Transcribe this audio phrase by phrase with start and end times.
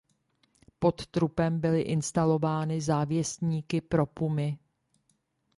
[0.79, 4.57] Pod trupem byly instalovány závěsníky pro pumy.